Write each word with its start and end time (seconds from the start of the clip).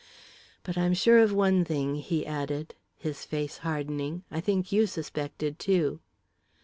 But 0.63 0.79
I'm 0.79 0.95
sure 0.95 1.19
of 1.19 1.31
one 1.31 1.63
thing," 1.63 1.93
he 1.97 2.25
added, 2.25 2.73
his 2.97 3.23
face 3.23 3.59
hardening. 3.59 4.23
"I 4.31 4.41
think 4.41 4.71
you 4.71 4.87
suspected, 4.87 5.59
too." 5.59 5.99